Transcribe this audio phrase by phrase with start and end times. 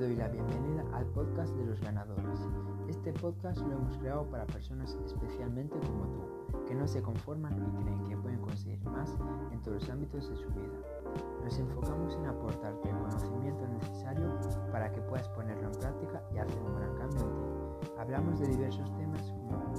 [0.00, 2.40] doy la bienvenida al podcast de los ganadores.
[2.88, 7.82] Este podcast lo hemos creado para personas especialmente como tú, que no se conforman y
[7.82, 9.14] creen que pueden conseguir más
[9.52, 10.72] en todos los ámbitos de su vida.
[11.44, 14.38] Nos enfocamos en aportarte el conocimiento necesario
[14.72, 17.92] para que puedas ponerlo en práctica y hacer un gran cambio en ti.
[17.98, 19.69] Hablamos de diversos temas como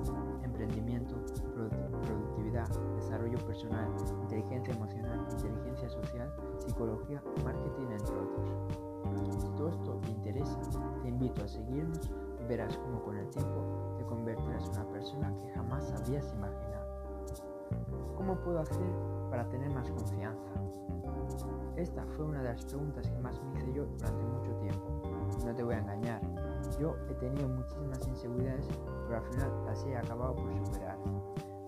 [0.62, 1.16] emprendimiento,
[1.56, 3.90] productividad, desarrollo personal,
[4.22, 9.42] inteligencia emocional, inteligencia social, psicología, marketing, entre otros.
[9.42, 10.60] Si todo esto te interesa,
[11.02, 15.36] te invito a seguirnos y verás cómo con el tiempo te convertirás en una persona
[15.36, 16.82] que jamás habías imaginado.
[18.16, 18.94] ¿Cómo puedo hacer
[19.32, 20.52] para tener más confianza?
[21.76, 25.02] Esta fue una de las preguntas que más me hice yo durante mucho tiempo.
[25.44, 26.01] No te voy a engañar,
[26.82, 28.68] yo he tenido muchísimas inseguridades,
[29.06, 30.98] pero al final las he acabado por superar.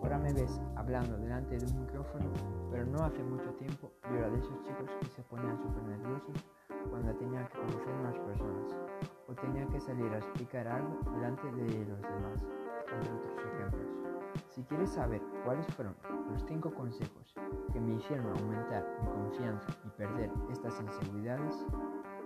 [0.02, 2.26] Ahora me ves hablando delante de un micrófono,
[2.72, 6.36] pero no hace mucho tiempo yo era de esos chicos que se ponían súper nerviosos
[6.90, 8.76] cuando tenía que conocer a las personas
[9.28, 12.44] o tenía que salir a explicar algo delante de los demás,
[12.92, 14.04] entre otros ejemplos.
[14.50, 15.96] Si quieres saber cuáles fueron
[16.32, 17.36] los 5 consejos
[17.72, 21.66] que me hicieron aumentar mi confianza y perder estas inseguridades,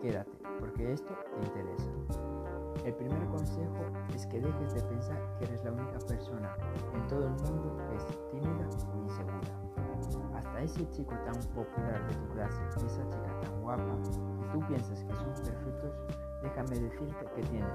[0.02, 1.92] quédate, porque esto te interesa.
[2.88, 3.84] El primer consejo
[4.16, 6.56] es que dejes de pensar que eres la única persona
[6.94, 10.38] en todo el mundo que es tímida y insegura.
[10.38, 13.94] Hasta ese chico tan popular de tu clase y esa chica tan guapa
[14.54, 16.00] tú piensas que son perfectos,
[16.42, 17.70] déjame decirte que tienen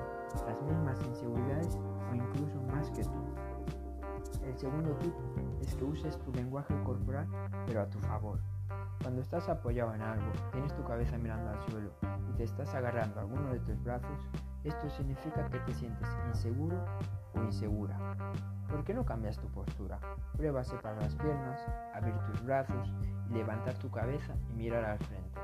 [0.46, 1.78] las mismas inseguridades
[2.10, 4.40] o incluso más que tú.
[4.46, 5.12] El segundo tip
[5.60, 7.28] es que uses tu lenguaje corporal
[7.66, 8.38] pero a tu favor.
[9.02, 11.90] Cuando estás apoyado en algo, tienes tu cabeza mirando al suelo
[12.30, 14.26] y te estás agarrando a alguno de tus brazos,
[14.64, 16.84] esto significa que te sientes inseguro
[17.34, 17.98] o insegura.
[18.68, 19.98] ¿Por qué no cambias tu postura?
[20.36, 21.60] Prueba a separar las piernas,
[21.94, 22.92] abrir tus brazos
[23.32, 25.40] levantar tu cabeza y mirar al frente.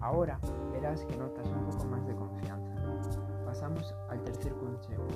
[0.00, 0.38] Ahora
[0.72, 2.74] verás que notas un poco más de confianza.
[3.44, 5.06] Pasamos al tercer consejo.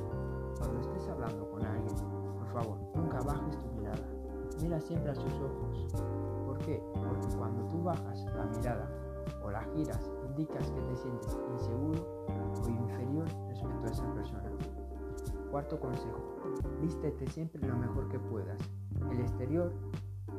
[0.59, 1.97] Cuando estés hablando con alguien,
[2.39, 4.07] por favor, nunca bajes tu mirada.
[4.63, 5.93] Mira siempre a sus ojos.
[6.47, 6.83] ¿Por qué?
[6.95, 8.89] Porque cuando tú bajas la mirada
[9.43, 12.25] o la giras, indicas que te sientes inseguro
[12.65, 14.45] o inferior respecto a esa persona.
[15.51, 16.37] Cuarto consejo.
[16.81, 18.61] Vístete siempre lo mejor que puedas.
[19.11, 19.73] El exterior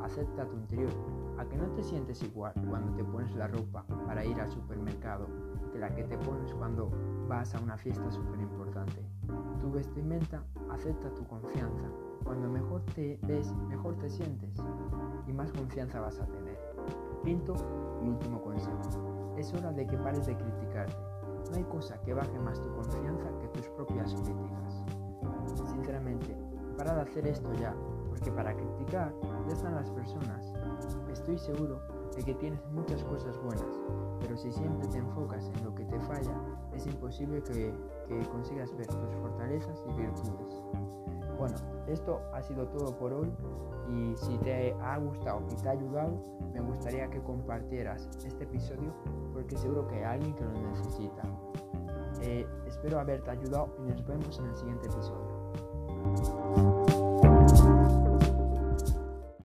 [0.01, 0.91] acepta tu interior,
[1.37, 5.27] a que no te sientes igual cuando te pones la ropa para ir al supermercado
[5.73, 6.89] que la que te pones cuando
[7.27, 9.03] vas a una fiesta súper importante.
[9.59, 11.89] Tu vestimenta acepta tu confianza.
[12.23, 14.55] Cuando mejor te ves, mejor te sientes
[15.27, 16.68] y más confianza vas a tener.
[17.23, 17.55] Quinto
[18.03, 19.35] y último consejo.
[19.37, 20.95] Es hora de que pares de criticarte.
[21.49, 24.85] No hay cosa que baje más tu confianza que tus propias críticas.
[25.71, 26.37] Sinceramente,
[26.77, 27.75] para de hacer esto ya,
[28.09, 29.13] porque para criticar
[29.47, 30.53] ya están las personas.
[31.11, 31.81] Estoy seguro
[32.15, 33.79] de que tienes muchas cosas buenas,
[34.21, 36.35] pero si siempre te enfocas en lo que te falla,
[36.73, 37.73] es imposible que,
[38.07, 40.63] que consigas ver tus fortalezas y virtudes.
[41.39, 41.55] Bueno,
[41.87, 43.31] esto ha sido todo por hoy
[43.89, 46.11] y si te ha gustado y te ha ayudado,
[46.53, 48.93] me gustaría que compartieras este episodio
[49.33, 51.23] porque seguro que hay alguien que lo necesita.
[52.21, 56.68] Eh, espero haberte ayudado y nos vemos en el siguiente episodio.